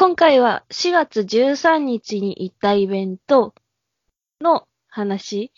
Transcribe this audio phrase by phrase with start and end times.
[0.00, 3.54] 今回は4月13日に行ったイベント
[4.40, 5.52] の話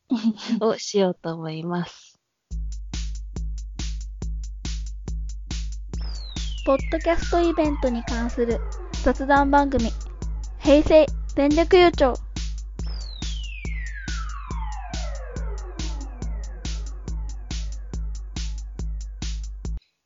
[0.58, 2.18] をしようと思います。
[6.64, 8.58] ポッドキャストイベントに関する
[9.02, 9.90] 雑談番組、
[10.60, 11.04] 平成
[11.36, 12.14] 全力優勝。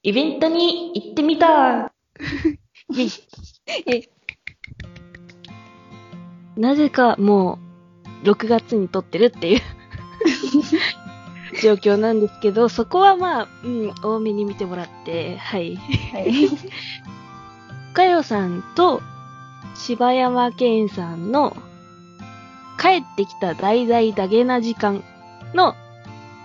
[0.03, 1.93] イベントに行ってみた
[6.57, 7.59] なぜかも
[8.25, 9.61] う6月に撮ってるっていう
[11.63, 15.77] 状況なんですけど、そこはまあ、うん、多めに見てもらって、はい。
[15.77, 16.49] はい。
[17.95, 19.01] かよさんと
[19.75, 21.57] 柴山健さんの
[22.81, 25.03] 帰ってきた大々ダゲな時間
[25.55, 25.75] の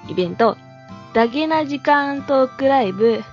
[0.09, 0.58] イベント、
[1.14, 3.23] ダゲな時間トークライブ、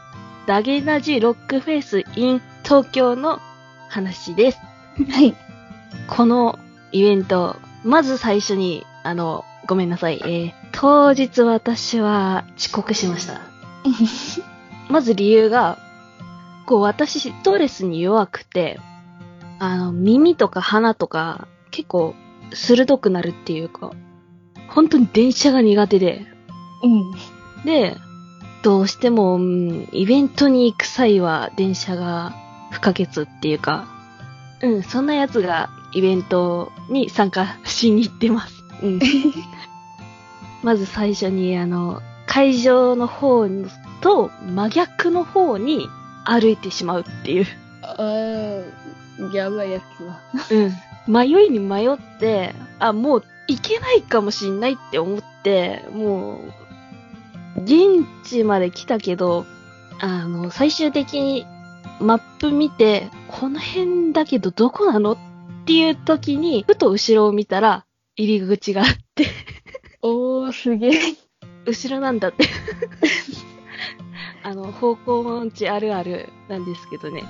[0.46, 3.40] ダゲなジロックフェス in 東京の
[3.90, 4.58] 話です。
[5.10, 5.34] はい。
[6.08, 6.58] この
[6.92, 10.20] イベント、まず最初に、あの、ごめんなさい。
[10.24, 13.40] えー当日私は遅刻しました。
[14.88, 15.78] まず理由が、
[16.64, 18.78] こう私ストレスに弱くて、
[19.58, 22.14] あの、耳とか鼻とか結構
[22.52, 23.90] 鋭くなるっていうか、
[24.68, 26.26] 本当に電車が苦手で、
[26.82, 27.12] うん。
[27.64, 27.96] で、
[28.62, 32.32] どうしても、うんイベントに行く際は電車が
[32.70, 33.86] 不可欠っていうか、
[34.62, 38.64] うん、そんなやつがイベントに参加しに行ってます。
[38.82, 39.00] うん。
[40.62, 43.48] まず最初に、あの、会場の方
[44.00, 45.88] と真逆の方に
[46.24, 47.46] 歩いてしまうっていう。
[47.82, 50.20] あー、やばいやつだ。
[50.56, 51.12] うん。
[51.12, 56.40] 迷いに迷って、あ、もう行けないかもしんないって思って、も
[57.56, 59.46] う、現地まで来たけど、
[59.98, 61.46] あの、最終的に
[62.00, 65.18] マップ見て、この辺だけどどこなのっ
[65.66, 67.84] ていう時に、ふと後ろを見たら、
[68.16, 69.26] 入り口があって、
[70.02, 71.14] おー、すげえ。
[71.66, 72.48] 後ろなんだって。
[74.42, 77.22] あの、方向音痴あるあるなんですけどね。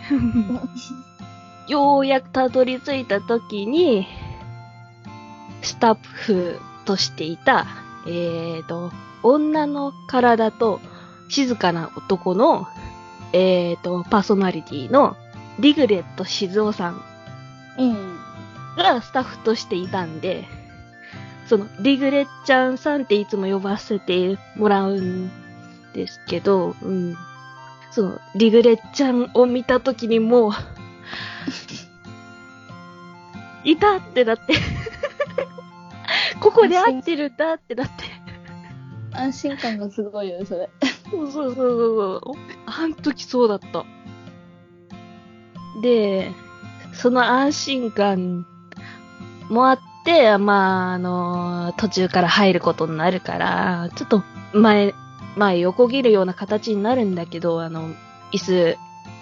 [1.68, 4.06] ようやくたどり着いた時に、
[5.62, 7.66] スタッフとしていた、
[8.06, 8.92] えーと、
[9.22, 10.80] 女の体と
[11.28, 12.66] 静かな男の、
[13.32, 15.16] えーと、パーソナリティの
[15.58, 17.02] リグレット静雄さん
[17.78, 18.18] うん。
[18.76, 20.46] がスタッフとしていたんで、
[21.46, 25.30] その、リグレッちゃんさんっていつも呼ばせてもらうん
[25.92, 27.16] ですけど、うん。
[27.90, 30.52] その、リグレッちゃんを見たときにもう、
[33.68, 34.54] いたってなって、
[36.40, 38.04] ここで合ってるんだってなって、
[39.12, 40.70] 安心感がすごいよね、それ。
[41.10, 42.36] そうそうそうそう。
[42.66, 43.84] あん時そうだった。
[45.82, 46.30] で、
[46.92, 48.46] その安心感
[49.48, 54.22] もあって、まあ、あの、途中から入ることになるから、ちょっと
[54.52, 54.94] 前、
[55.36, 57.88] 前横切るような形になるんだけど、あの、
[58.32, 58.78] 椅子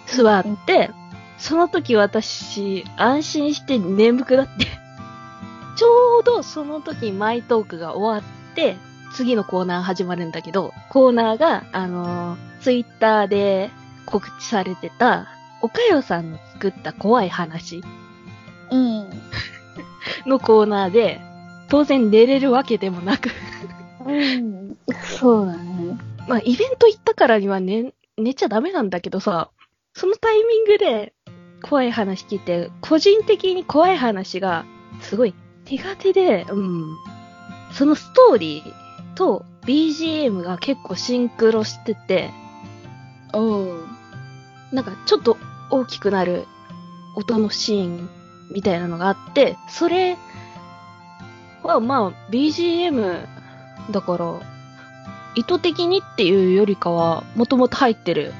[0.06, 0.90] 座って、
[1.38, 4.66] その時私、安心して眠くなって、
[5.76, 8.76] ちょうどその時マイトークが終わって、
[9.14, 13.70] 次のコーナー始まるんだけど、コーナーが、あのツイッターで
[14.06, 15.28] 告知されてた、
[15.60, 17.82] おかよさんの作った怖い話
[18.70, 19.10] うん。
[20.26, 21.20] のコーナーで、
[21.68, 23.30] 当然寝れるわけでもなく、
[24.06, 24.76] うん。
[25.02, 25.98] そうだね。
[26.26, 29.50] まあ、イベント行ったからには寝、寝ちゃダメなんだけどさ、
[29.94, 31.12] そのタイミングで
[31.62, 34.64] 怖い話聞いて、個人的に怖い話が
[35.00, 36.96] すごい苦手で、うん。
[37.72, 38.87] そのストーリー
[39.18, 42.30] と BGM が結構シンクロしてて、
[43.34, 43.88] おー。
[44.72, 45.36] なんかちょっと
[45.70, 46.46] 大きくなる
[47.16, 48.08] 音のシーン
[48.52, 50.16] みたいなのがあって、それ
[51.64, 53.26] はまあ BGM
[53.90, 54.40] だから
[55.34, 58.32] 意図的にっていうよりかはもともと入ってる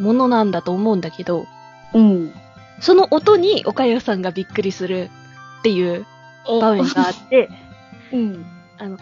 [0.00, 1.46] ものなんだと思うんだけど、
[1.94, 2.32] うん。
[2.80, 5.08] その音におかよさんがびっくりする
[5.60, 6.04] っていう
[6.46, 7.48] 場面があって、
[8.12, 8.44] うん。
[8.78, 8.98] あの、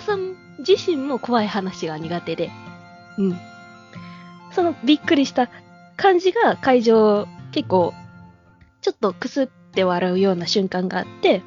[0.00, 2.50] さん自身も怖い話が苦手で、
[3.18, 3.38] うん。
[4.52, 5.48] そのびっくりした
[5.96, 7.92] 感じが会場結構、
[8.80, 11.42] ちょっとくすって笑うような瞬間があって、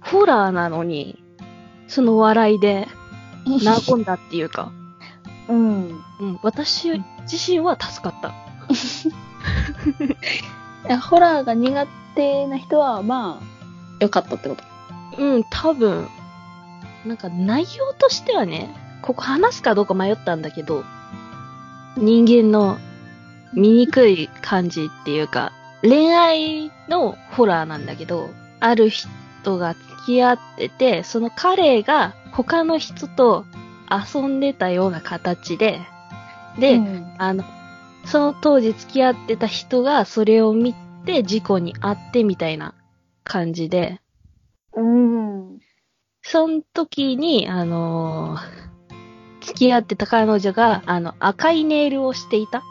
[0.00, 1.22] ホラーなのに、
[1.88, 2.86] その笑いで
[3.46, 4.72] 和んだっていうか、
[5.48, 6.00] うん。
[6.20, 6.90] うん、私
[7.22, 8.32] 自身は助かった。
[10.88, 14.64] いやホラーが苦手な人は、まあ、よかったってこと。
[15.18, 16.08] うん、多分、
[17.04, 20.84] なんか内容としてはね、ここ話すかどうか迷ったんだけど、
[21.96, 22.78] 人間の
[23.54, 25.52] 醜い感じっていうか、
[25.82, 33.44] 恋愛のホラーなんだけど、ある人が付き合ってて、その彼が他の人と
[33.90, 35.80] 遊んでたような形で、
[36.58, 37.44] で、うんあの、
[38.04, 42.74] その当時付き合ってた人がそれを見て事故に遭ってみたいな
[43.24, 44.00] 感じで、
[44.74, 45.58] うん。
[46.22, 48.62] その時に、あのー
[49.42, 52.62] 付き合ってた彼女が、あの、赤いネイルをしていた。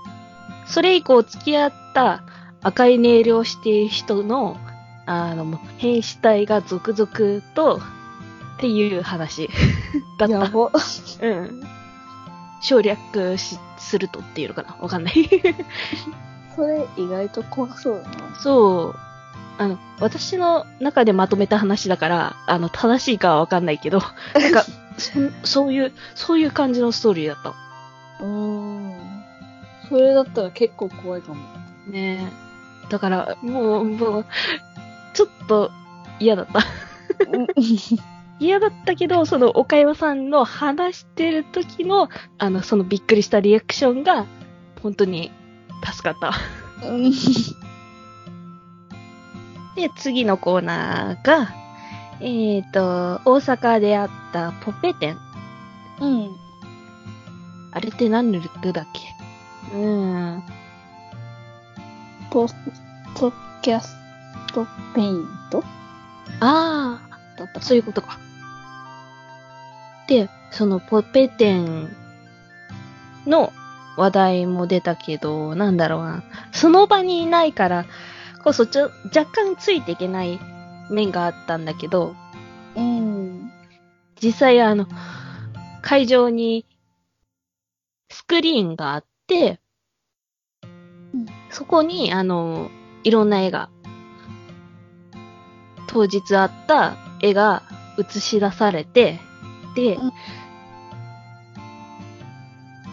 [0.66, 2.24] それ以降付き合った
[2.62, 4.58] 赤いネイルをしている人の、
[5.06, 7.82] あの、変死体が続々と、
[8.58, 9.50] っていう話
[10.18, 10.32] だった。
[10.34, 10.72] やば。
[11.22, 11.64] うん。
[12.62, 15.28] 省略し、するとっていうのかなわかんない。
[16.56, 18.36] それ意外と怖そうだな。
[18.36, 19.11] そう。
[19.62, 24.00] あの、私の中でまとめた話だから、あの、正しいかはわかんないけど、
[24.34, 24.66] なんか、
[24.98, 25.12] そ
[25.44, 27.54] そういう、そういう感じのストーリーだった。
[28.26, 28.96] うん。
[29.88, 31.44] それだったら結構怖いかも。
[31.88, 32.28] ね
[32.88, 32.90] え。
[32.90, 34.26] だから、もう、もう、
[35.14, 35.70] ちょっと
[36.20, 36.62] 嫌だった。
[38.40, 42.10] 嫌だったけど、その、岡山さんの話してる時の、
[42.40, 44.26] あの、そのびっくりしたリアクションが、
[44.82, 45.32] 本当に
[45.86, 46.34] 助かった。
[49.76, 49.82] うん。
[49.82, 51.54] で、次のコーナーが、
[52.20, 55.18] えっ、と、大阪であったポペ展。
[56.00, 56.36] うん。
[57.72, 59.02] あれって何の略だっけ？
[59.74, 60.44] うーん。
[62.30, 62.56] ポス
[63.16, 63.32] ト
[63.62, 63.96] キャス
[64.54, 65.64] トペイント？
[66.40, 67.02] あ
[67.38, 68.20] だったあ、そういうことか。
[70.08, 71.96] で、そのポペ展
[73.26, 73.54] の
[73.98, 76.24] 話題も出たけど、なんだろうな。
[76.52, 77.86] その場にいないから
[78.42, 80.40] こそちょ、若干ついていけない
[80.90, 82.16] 面があったんだけど、
[82.76, 83.52] うん。
[84.22, 84.88] 実際あの、
[85.82, 86.66] 会場に
[88.10, 89.60] スクリーンがあって、
[91.14, 92.70] うんそこにあの、
[93.04, 93.70] いろんな絵が、
[95.88, 97.64] 当日あった絵が
[98.00, 99.20] 映し出されて、
[99.76, 100.12] で、うん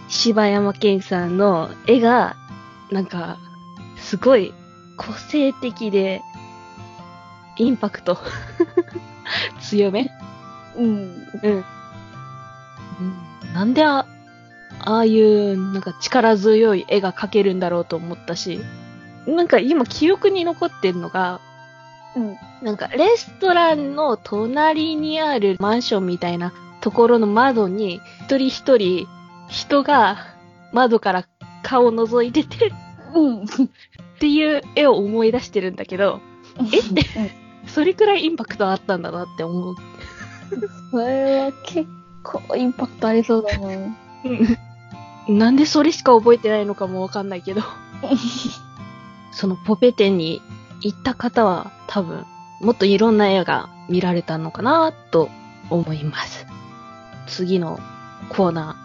[0.08, 2.34] 柴山健さんの絵が、
[2.90, 3.38] なんか、
[3.98, 4.54] すごい
[4.98, 6.22] 個性的で、
[7.56, 8.18] インパクト
[9.60, 10.10] 強め？
[10.76, 10.84] うん。
[10.86, 11.64] うん。
[13.54, 14.06] なんであ、
[14.80, 18.60] ああいう、なんか力強い絵が描けるんだろうと思ったし、
[19.26, 21.40] なんか今記憶に残ってるのが、
[22.16, 22.36] うん。
[22.62, 29.06] なんかレストランの隣にあるマンションみたいなところの窓に、一人一人
[29.48, 30.18] 人が
[30.72, 31.24] 窓から
[31.62, 32.72] 顔を覗いてて
[33.14, 33.46] うん。
[34.18, 36.20] っていう絵を思い出してるんだけど、
[36.72, 37.04] えって
[37.68, 39.76] それくらいインパクトあったんだなって思う。
[40.90, 41.88] それは結
[42.24, 43.68] 構インパクトありそうだな。
[43.68, 43.96] うん
[45.28, 47.60] なんでそれしか覚えてないのかもわかんないけど。
[49.30, 50.40] そのポペ展に
[50.80, 52.24] 行った方は多分、
[52.60, 55.28] もっといろんな絵が見られたのかなと
[55.68, 56.46] 思います。
[57.26, 57.78] 次の
[58.30, 58.76] コーナ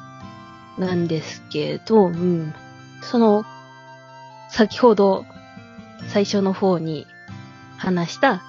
[0.77, 2.53] ーなんですけど、うん。
[3.01, 3.45] その、
[4.53, 5.25] 先ほど
[6.09, 7.07] 最初の方に
[7.75, 8.43] 話した、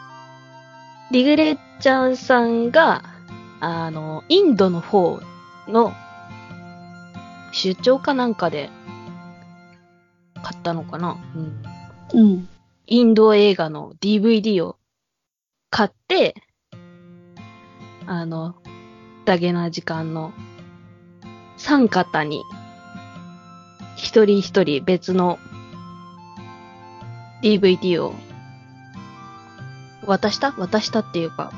[1.10, 3.04] リグレッちゃんさんが、
[3.60, 5.20] あの、インドの方
[5.66, 5.94] の
[7.52, 8.68] 出張かなんかで
[10.42, 11.16] 買ったのかな
[12.12, 12.20] うん。
[12.20, 12.48] うん。
[12.86, 14.76] インド映画の DVD を
[15.70, 16.34] 買って、
[18.04, 18.56] あの、
[19.24, 20.34] ダゲな時間の
[21.56, 22.42] 三方に、
[23.96, 25.38] 一人一人別の
[27.44, 28.14] DVD を
[30.06, 30.52] 渡した？
[30.52, 31.52] 渡したっていうか、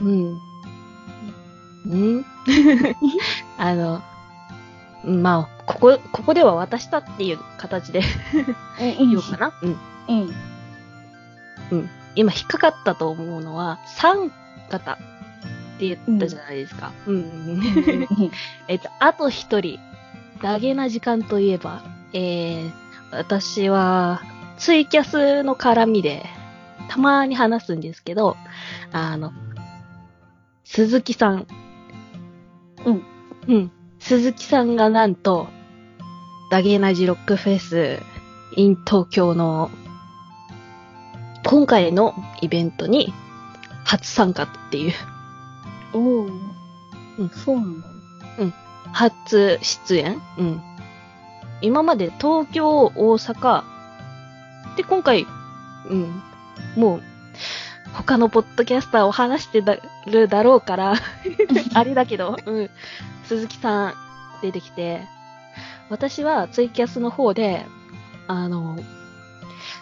[0.00, 0.40] うん。
[1.86, 2.24] うん
[3.58, 4.02] あの、
[5.04, 8.02] まあ、ここ、ここでは渡したっていう形で
[8.80, 9.08] うん。
[9.10, 9.52] 言おうかな。
[9.62, 10.34] うん。
[11.72, 11.90] うん。
[12.14, 14.30] 今引っかかったと思うのは、三
[14.70, 14.96] 方っ
[15.78, 16.92] て言ったじゃないですか。
[17.06, 17.60] うん。
[18.66, 19.78] えっと、あと一人、
[20.40, 21.82] ダゲな時間といえば、
[22.14, 22.72] えー、
[23.12, 24.22] 私は、
[24.58, 26.26] ツイキャスの絡みで、
[26.88, 28.36] たまに話すんですけど、
[28.92, 29.32] あの、
[30.64, 31.46] 鈴木さん。
[32.84, 33.02] うん。
[33.48, 33.72] うん。
[33.98, 35.48] 鈴木さんがなんと、
[36.50, 37.98] ダゲナジロックフェス
[38.56, 39.70] in 東京の
[41.44, 43.12] 今回のイベントに
[43.84, 44.92] 初参加っていう、
[45.92, 46.26] おお。
[47.18, 47.88] うんそうなんだ。
[48.92, 50.62] 初出演うん。
[51.60, 53.64] 今まで東京、大阪、
[54.78, 55.26] で、今回、
[55.90, 56.22] うん、
[56.76, 57.02] もう、
[57.94, 59.60] 他のポッドキャスターを話して
[60.06, 60.94] るだろうから、
[61.74, 62.70] あれだけど、うん、
[63.24, 63.94] 鈴木さん
[64.40, 65.02] 出てきて、
[65.90, 67.66] 私はツイキャスの方で、
[68.28, 68.78] あの、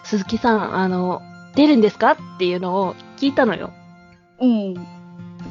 [0.03, 1.21] 鈴木さん、あの、
[1.53, 2.13] 出るんですか？
[2.13, 3.71] っていうのを聞いたのよ。
[4.39, 4.73] うん。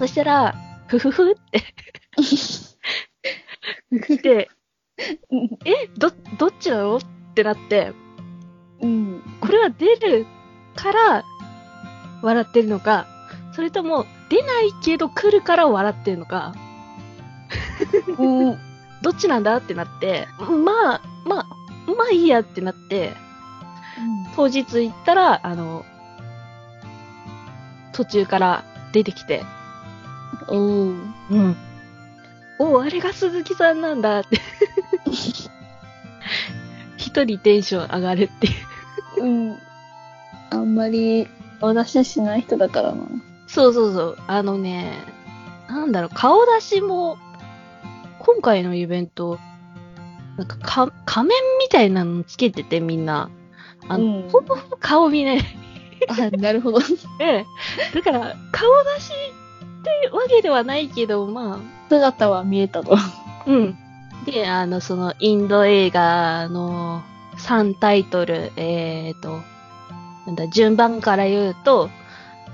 [0.00, 0.54] そしたら、
[0.88, 1.62] ふふふって
[4.06, 4.48] 来て、
[5.64, 6.96] え、ど、どっちなの？
[6.96, 7.00] っ
[7.34, 7.92] てなって、
[8.80, 9.15] うん。
[9.46, 10.26] これは出る
[10.74, 11.24] から
[12.22, 13.06] 笑ってるのか、
[13.54, 16.54] それとも出ないけど来るから笑ってるのか、
[18.18, 18.58] うん。
[19.02, 21.46] どっちなんだってなって、まあ、まあ、
[21.86, 23.12] まあいいやってなって、
[24.34, 25.84] 当日行ったら、あの、
[27.92, 29.42] 途中から出てきて、
[30.48, 30.94] おう。
[31.30, 31.56] うん。
[32.58, 34.40] おあれが鈴木さんなんだって。
[36.96, 38.54] 一人テンション上がるっていう。
[39.16, 39.58] うん。
[40.50, 41.28] あんまり、
[41.60, 43.06] お出ししない人だからな。
[43.46, 44.18] そうそうそう。
[44.26, 44.92] あのね、
[45.68, 47.18] なんだろう、顔出しも、
[48.18, 49.38] 今回のイベント、
[50.36, 53.30] なんかか仮面みたいなのつけててみんな。
[53.88, 55.38] あの、うんほぼほぼ顔見ない。
[56.08, 56.80] あ、なるほど。
[57.20, 57.46] ええ。
[57.94, 61.58] だから、顔出しってわけではないけど、ま
[61.88, 62.96] 姿は見えたと。
[62.96, 62.98] あ、
[63.46, 63.76] うん。
[64.26, 67.02] で、あの、その、インド映画の
[67.38, 69.40] 3タイトル、えーと、
[70.26, 71.90] なんだ、順番から言うと、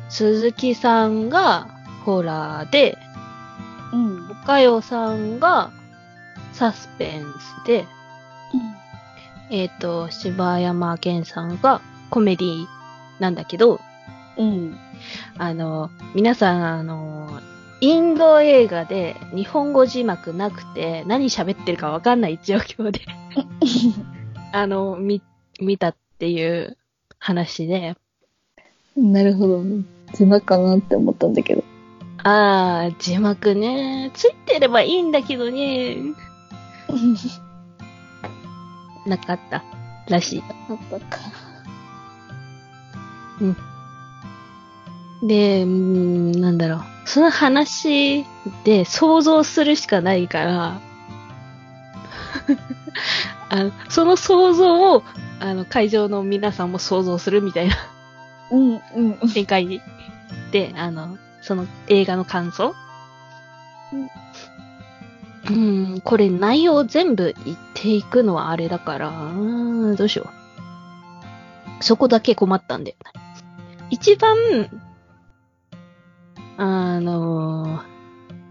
[0.08, 1.68] 鈴木さんが
[2.04, 2.98] ホラーで、
[3.92, 4.30] うん。
[4.30, 5.70] おかよさんが
[6.52, 7.86] サスペンスで、
[9.50, 12.66] えっ、と、柴山健さんがコメディ
[13.20, 13.80] なんだけど、
[14.36, 14.76] うん。
[15.38, 17.40] あの、皆さん、あの、
[17.80, 23.00] インド映画で日本語字幕なくて何喋ってるかわかんない状況で、
[24.52, 25.22] あの、見、
[25.60, 26.76] 見たっていう
[27.18, 27.96] 話で、
[28.96, 29.64] なるほど。
[30.14, 31.64] 字幕かなって思ったんだけど。
[32.22, 35.96] あー、字幕ね、ついてればいいんだけどね、
[39.06, 39.64] なかった
[40.08, 40.42] らしい。
[40.68, 41.18] あったか。
[45.26, 46.80] で、うーん、なんだろう。
[47.06, 48.24] その話
[48.64, 50.80] で想像するしかないから、
[53.48, 55.02] あのその想像を、
[55.40, 57.76] あの、会場の皆さんも想像するみたいな
[58.50, 58.80] うん、
[59.20, 59.32] うん。
[59.32, 59.82] 展開
[60.50, 62.74] で、あの、その映画の感想
[65.50, 70.26] うん、これ内容全部言っていくのはあれだから、うーんどうしよ
[71.80, 71.84] う。
[71.84, 72.96] そこだけ困ったんで。
[73.90, 74.36] 一番、
[76.56, 77.92] あのー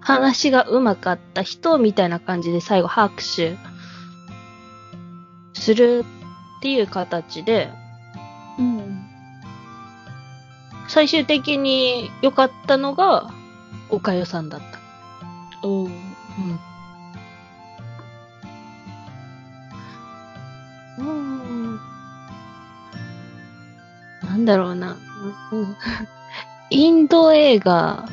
[0.01, 3.55] 話が上手かった人みたいな感じで最後拍手
[5.62, 6.03] する
[6.58, 7.70] っていう形で、
[8.58, 9.06] うん。
[10.88, 13.32] 最終的に良かったのが、
[13.89, 15.68] おかよさんだった。
[15.68, 15.86] うん。
[15.86, 15.91] うん。
[20.98, 21.80] うん。
[24.24, 24.98] なんだろうな。
[25.51, 25.77] うん
[26.74, 28.08] インド映画、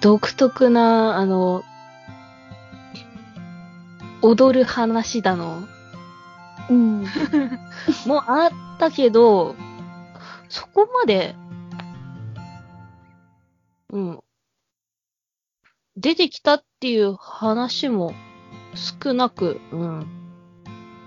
[0.00, 1.64] 独特な、あの、
[4.26, 5.62] 踊る話だの、
[6.68, 7.04] うん。
[8.06, 9.54] もあったけど、
[10.48, 11.36] そこまで、
[13.92, 14.20] うん。
[15.96, 18.14] 出てきたっていう話も
[18.74, 20.00] 少なく、うん。
[20.00, 20.06] う。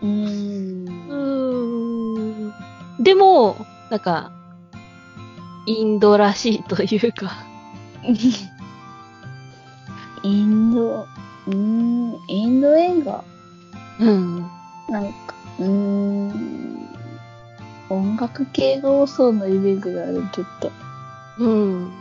[0.02, 3.04] うんーん。
[3.04, 3.58] でも、
[3.92, 4.32] なんか、
[5.66, 7.32] インドらしいというか、
[10.24, 11.06] インド、
[11.48, 13.24] うん、インド映画？
[14.00, 14.42] うん。
[14.90, 16.90] なんか、うーん、
[17.90, 20.72] 音楽系が多そうなイメージがある、ちょっと。
[21.40, 21.92] うん。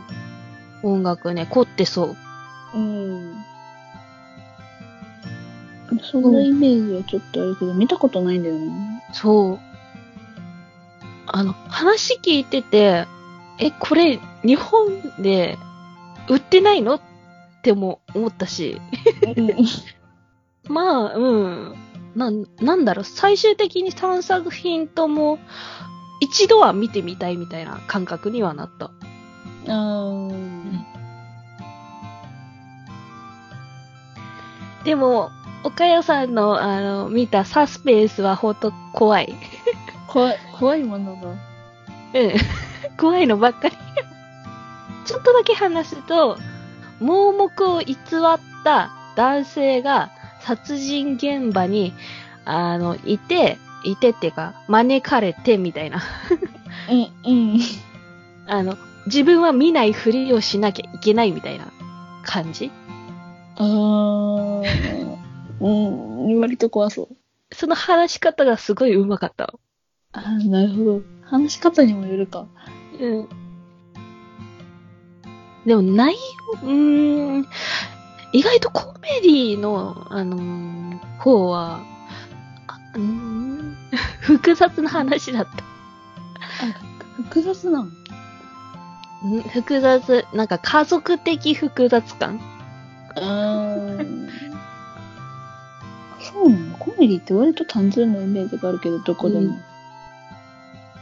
[0.83, 2.15] 音楽ね、凝ってそう。
[2.77, 3.35] うん。
[6.01, 9.03] そんなイメージはちょっとあるけど、見たことないんだよね。
[9.13, 9.59] そう。
[11.25, 13.07] あの、話聞いてて、
[13.59, 14.87] え、これ、日本
[15.19, 15.57] で
[16.29, 16.95] 売ってないの？
[16.95, 17.01] っ
[17.61, 18.79] ても思ったし、
[20.67, 21.75] まあ、うん。
[22.15, 25.39] なん、なんだろう、最終的に3作品とも、
[26.21, 28.91] 一度は見てみたいみたいな感覚にはなった。
[29.67, 29.73] う
[30.33, 30.85] ん。
[34.83, 35.31] でも、
[35.63, 39.33] 岡代さんの、あの、見たサスペンスはほんと怖い。
[40.07, 41.29] 怖い、怖いものが。
[41.29, 41.37] うん。
[42.97, 43.75] 怖いのばっかり。
[45.05, 46.37] ちょっとだけ話すと、
[46.99, 47.97] 盲目を偽っ
[48.63, 51.93] た男性が殺人現場に、
[52.45, 56.01] あの、いて、いてっていうか、招かれてみたいな。
[56.89, 57.59] うん、うん。
[58.47, 61.65] あの、自分は見ないふりをしなきゃいけないみたいな
[62.23, 62.71] 感じ？
[63.57, 65.17] あー、
[65.59, 67.15] うん、割と怖そう。
[67.53, 69.53] その話し方がすごい上手かった。
[70.13, 71.01] ああ、なるほど。
[71.23, 72.47] 話し方にもよるか。
[72.97, 73.27] うん。
[75.65, 76.15] でも内
[76.63, 77.45] 容、うーん、
[78.31, 81.81] 意外とコメディの、あのー方は、
[82.67, 83.75] あうーん、
[84.21, 85.63] 複雑な話だった。
[87.23, 87.91] 複雑なん？
[89.25, 92.39] うん複雑、なんか家族的複雑感？
[93.15, 94.29] うーん。
[96.21, 96.77] そうなの？
[96.77, 99.57] コメディって割と単純なイメージがあるけど、どこでも。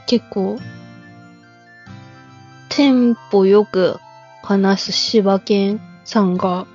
[0.08, 0.58] 結構、
[2.70, 4.00] テンポよく
[4.42, 6.68] 話す柴犬さんが、ん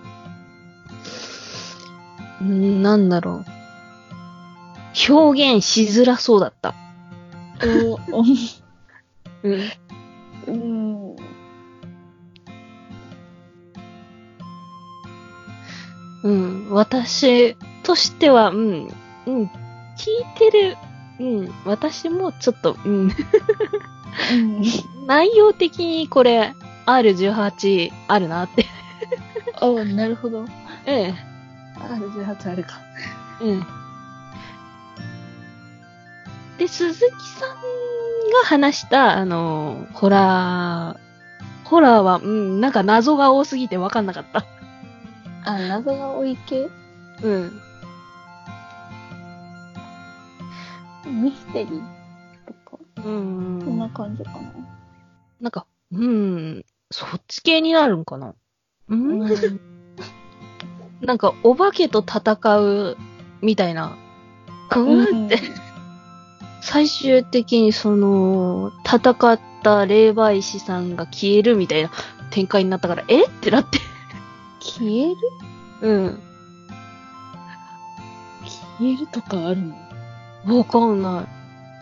[2.43, 3.45] なんだろ
[5.09, 5.13] う。
[5.13, 6.75] 表現しづらそうだった。
[7.65, 7.99] お
[9.43, 9.71] うん。
[10.47, 11.17] うん。
[16.25, 16.71] うん。
[16.71, 18.89] 私としては、うん。
[19.27, 19.43] うん。
[19.45, 19.51] 聞い
[20.39, 20.77] てる。
[21.21, 21.55] うん。
[21.65, 23.13] 私もちょっと、うん。
[25.07, 26.55] 内容的にこれ、
[26.87, 28.67] R18 あるなって。
[29.61, 30.45] あなるほど。
[30.87, 31.32] ええ。
[31.89, 32.81] R18 あるか。
[33.41, 33.67] うん。
[36.59, 37.57] で、鈴木さんが
[38.45, 44.45] 話した、あの、ホラー、ホラーは、うん、なんか謎が多すぎて分かんなかった。
[45.45, 46.69] あ、謎が多い系？
[47.23, 47.53] うん。
[51.23, 51.81] ミステリー？
[52.47, 53.91] とか、うそんなん。
[53.91, 54.39] 感じかな。
[55.41, 58.35] なんか、うん、そっち系になるんかな。
[58.89, 59.21] うん、
[61.03, 62.97] なんか、お化けと戦う、
[63.41, 63.97] みたいな。
[64.77, 65.39] うんって。
[66.63, 71.91] 最終的にその、戦った霊媒師さんが消えるみたいな
[72.31, 73.25] 展開になったから、え？
[73.25, 73.81] ってなって。
[74.61, 75.17] 消える？
[75.83, 76.21] うん。
[78.79, 79.61] 消えるとかある
[80.47, 80.59] の？
[80.59, 81.27] わかんな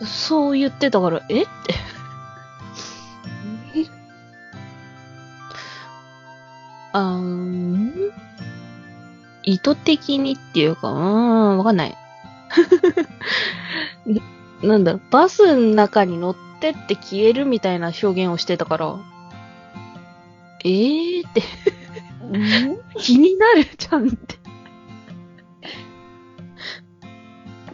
[0.01, 0.05] い。
[0.05, 1.43] そう言ってたから、え？
[1.43, 1.75] って。
[6.93, 7.93] あーん？
[9.43, 11.97] 意図的にっていうか、うーん、わかんない。
[14.61, 18.95] ななんだ、バスの中に乗ってって消えるみたいな表現をしてたから、
[20.63, 21.41] えーって
[22.31, 22.79] うん？
[22.99, 24.35] 気になるじゃんって。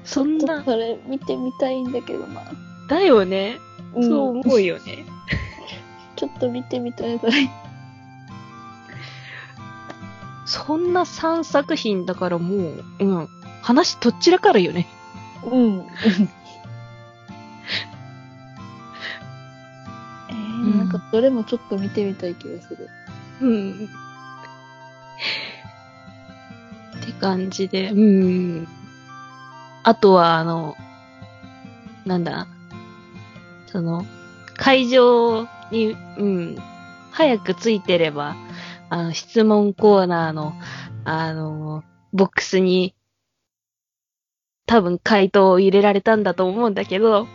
[0.04, 2.42] そんな、それ見てみたいんだけどな。
[2.88, 3.58] だよね。
[3.96, 5.06] うんそう思うよね。
[6.16, 7.34] ちょっと見てみたい、それ。
[10.48, 13.28] そんな3作品だからもう、うん、
[13.62, 14.88] 話どっちらかるよね。
[15.44, 15.86] うん。
[20.30, 22.90] えんー、なんかどれもちょっと見てみたい気がする。
[23.42, 23.90] うん。
[27.02, 28.68] って感じで、うん。
[29.84, 30.78] あとは、あの、
[32.06, 32.48] なんだ、
[33.66, 34.06] その、
[34.56, 36.58] 会場に、うん、
[37.12, 38.38] 早くついてれば、
[38.90, 40.54] あの、質問コーナーの、
[41.04, 42.96] あの、ボックスに、
[44.66, 47.28] 多分回答を入れられたんだと思うんだけど、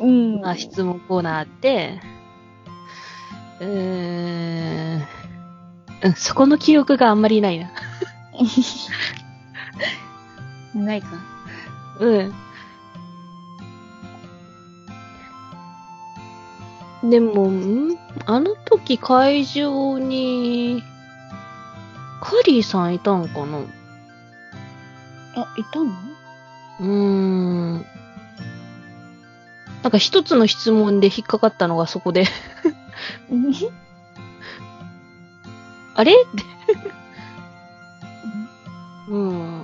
[0.00, 2.00] うんまあ、質問コーナーあって、
[3.60, 5.02] うーん、
[6.02, 7.70] うん、そこの記憶があんまりないな。
[10.74, 11.08] ないか。
[12.00, 12.22] う
[17.06, 17.10] ん。
[17.10, 18.03] でも、ん？
[18.26, 20.82] あの時会場に、
[22.22, 23.58] カリーさんいたんかな？
[25.36, 25.90] あ、いたの？
[26.80, 27.84] うーん。
[29.82, 32.24] なんか一つの質問で引っかかったのがそこで、
[35.94, 36.12] あれ？
[36.12, 36.42] って。
[39.10, 39.62] うん。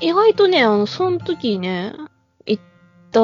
[0.00, 1.94] 意外とね、あの、その時ね、
[2.44, 2.62] 行っ
[3.10, 3.20] た、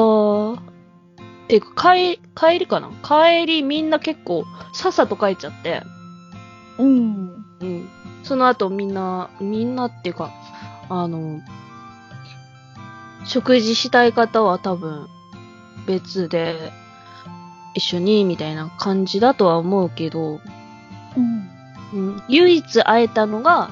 [1.49, 2.91] っていうか、帰、帰りかな?
[3.01, 5.81] 帰りみんな結構、さっさと帰っちゃって、
[6.77, 7.43] うん。
[7.59, 7.89] うん。
[8.21, 10.31] その後みんな、みんなっていうか、
[10.89, 11.41] あの、
[13.25, 15.07] 食事したい方は多分、
[15.87, 16.71] 別で、
[17.73, 20.39] 一緒に、みたいな感じだとは思うけど、
[21.17, 21.49] うん。
[21.93, 23.71] うん、唯一会えたのが、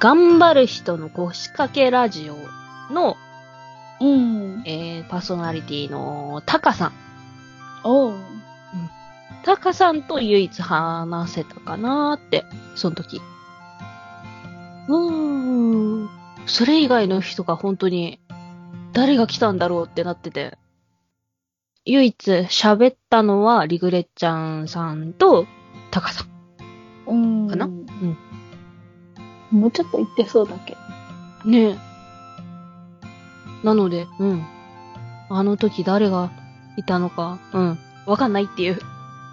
[0.00, 3.16] 頑張る人の腰掛けラジオの、
[4.02, 4.62] うん。
[4.66, 6.92] えー、パーソナリティのタカさん。
[7.84, 8.14] おう。
[9.44, 13.20] タカさんと唯一話せたかなーって、その時。
[14.88, 16.08] うーん。
[16.46, 18.20] それ以外の人が本当に、
[18.92, 20.58] 誰が来たんだろうってなってて。
[21.84, 25.46] 唯一喋ったのはリグレッちゃんさんと
[25.90, 26.28] タカさん。
[27.08, 27.14] う
[27.46, 27.48] ん。
[27.48, 27.66] かな？
[27.66, 28.16] うん。
[29.50, 30.76] もうちょっと言ってそうだけ
[31.44, 31.50] ど。
[31.50, 31.91] ねえ。
[33.62, 34.46] なので、うん。
[35.28, 36.30] あの時誰が
[36.76, 38.78] いたのか、うん、わかんないっていう。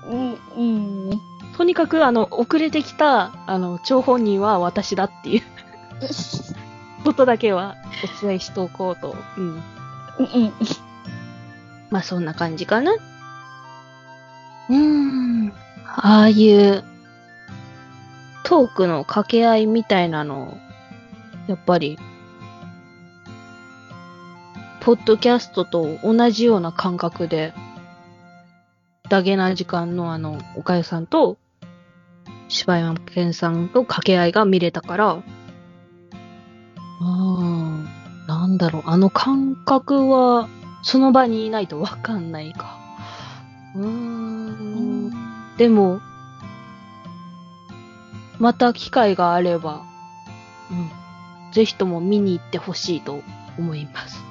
[0.07, 1.21] うん、うん。
[1.57, 5.41] とにかく、あの、遅れてきた、あの、張本人は私だっていう
[7.03, 7.75] ことだけは
[8.21, 9.15] お伝えしておこうと。
[9.37, 9.43] うん。
[9.47, 9.61] うん、
[10.35, 10.53] うん。
[11.89, 12.93] まあ、そんな感じかな。
[12.93, 15.53] うーん。
[15.85, 16.83] ああいう、
[18.43, 20.57] トークの掛け合いみたいなの、
[21.47, 21.99] やっぱり、
[24.81, 27.53] ポッドキャストと同じような感覚で、
[29.09, 31.37] ダゲな時間のあの、おかゆさんと、
[32.47, 37.85] 柴山健さんと掛け合いが見れたから、うーん、
[38.27, 40.47] なんだろう、あの感覚は、
[40.81, 42.77] その場にいないとわかんないか。
[43.75, 45.11] うーん。
[45.57, 45.99] でも、
[48.39, 49.81] また機会があれば、
[50.71, 50.89] うん。
[51.51, 53.21] ぜひとも見に行ってほしいと
[53.57, 54.28] 思います。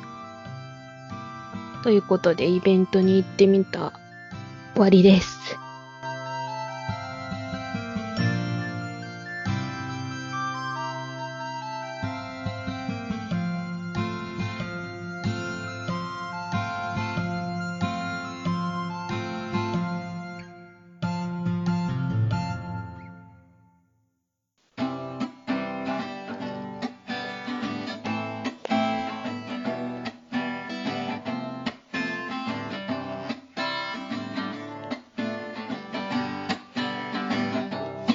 [1.82, 3.92] ということで、イベントに行ってみた
[4.74, 5.56] 終わりです。